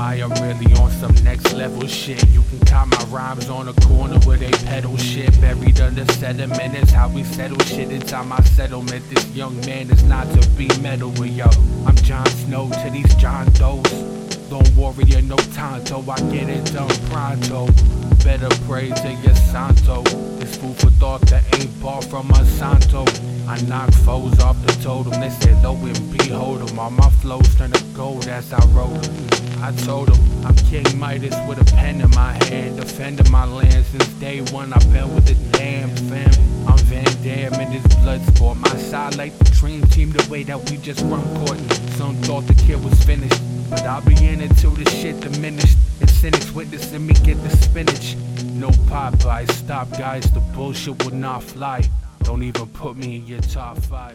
I 0.00 0.14
am 0.14 0.30
really 0.40 0.72
on 0.80 0.90
some 0.92 1.14
next 1.22 1.52
level 1.52 1.86
shit? 1.86 2.26
You 2.30 2.42
can 2.48 2.58
count 2.60 2.90
my 2.90 3.04
rhymes 3.14 3.50
on 3.50 3.68
a 3.68 3.74
corner 3.86 4.18
where 4.20 4.38
they 4.38 4.50
pedal 4.50 4.96
shit. 4.96 5.38
Buried 5.42 5.78
under 5.78 6.06
sediment 6.14 6.74
is 6.74 6.90
how 6.90 7.10
we 7.10 7.22
settle 7.22 7.58
shit. 7.66 7.92
It's 7.92 8.10
on 8.14 8.28
my 8.28 8.40
settlement. 8.40 9.04
This 9.10 9.28
young 9.36 9.54
man 9.66 9.90
is 9.90 10.02
not 10.04 10.26
to 10.32 10.48
be 10.56 10.68
meddled 10.80 11.18
with, 11.18 11.32
yo. 11.32 11.50
I'm 11.86 11.94
Jon 11.96 12.26
Snow 12.26 12.70
to 12.70 12.90
these 12.90 13.14
John 13.16 13.44
Does. 13.52 13.92
Don't 14.48 14.68
worry, 14.74 15.04
no 15.20 15.36
tonto. 15.54 16.02
I 16.10 16.18
get 16.32 16.48
it 16.48 16.72
done 16.72 16.88
pronto. 17.10 17.66
Better 18.24 18.48
pray 18.66 18.88
to 18.88 19.12
your 19.22 19.34
santo. 19.34 20.02
This 20.40 20.56
food 20.56 20.76
for 20.78 20.90
thought 20.98 21.20
that 21.28 21.44
ain't 21.54 21.70
far 21.74 22.00
from 22.00 22.28
Monsanto. 22.28 23.04
I 23.46 23.60
knock 23.68 23.92
foes 23.92 24.40
off 24.40 24.56
the 24.64 24.72
totem. 24.82 25.20
They 25.20 25.30
said, 25.30 25.62
lo 25.62 25.74
and 25.74 26.18
behold 26.18 26.49
All 26.80 26.88
my 26.88 27.10
flows 27.10 27.54
turn 27.56 27.72
to 27.72 27.84
gold 27.92 28.26
as 28.26 28.54
I 28.54 28.64
wrote 28.68 29.02
them. 29.02 29.62
I 29.62 29.70
told 29.84 30.08
them 30.08 30.46
I'm 30.46 30.56
King 30.56 30.98
Midas 30.98 31.36
with 31.46 31.60
a 31.60 31.64
pen 31.76 32.00
in 32.00 32.08
my 32.12 32.32
hand, 32.44 32.78
defending 32.78 33.30
my 33.30 33.44
land 33.44 33.84
since 33.84 34.08
day 34.14 34.40
one. 34.50 34.72
I've 34.72 34.90
been 34.90 35.14
with 35.14 35.26
the 35.26 35.34
damn 35.58 35.90
fam. 36.08 36.32
I'm 36.66 36.78
Van 36.88 37.04
Damme 37.22 37.60
in 37.60 37.70
this 37.70 37.94
blood 37.96 38.22
sport. 38.28 38.56
My 38.56 38.74
side 38.78 39.16
like 39.16 39.36
the 39.36 39.44
dream 39.50 39.82
team, 39.88 40.12
the 40.12 40.26
way 40.30 40.42
that 40.44 40.70
we 40.70 40.78
just 40.78 41.02
run 41.02 41.22
court. 41.44 41.58
Some 41.98 42.16
thought 42.22 42.46
the 42.46 42.54
kid 42.54 42.82
was 42.82 42.94
finished, 43.04 43.42
but 43.68 43.82
I'll 43.82 44.00
be 44.00 44.14
in 44.14 44.40
it 44.40 44.56
till 44.56 44.70
the 44.70 44.88
shit 44.88 45.20
diminished. 45.20 45.76
And 46.00 46.08
cynics 46.08 46.50
witnessing 46.50 47.06
me 47.06 47.12
get 47.12 47.36
the 47.42 47.50
spinach. 47.58 48.16
No 48.54 48.70
Popeye, 48.88 49.50
stop 49.50 49.90
guys, 49.90 50.30
the 50.32 50.40
bullshit 50.56 51.04
will 51.04 51.12
not 51.14 51.42
fly. 51.42 51.82
Don't 52.22 52.42
even 52.42 52.68
put 52.68 52.96
me 52.96 53.16
in 53.16 53.26
your 53.26 53.42
top 53.42 53.76
five. 53.76 54.14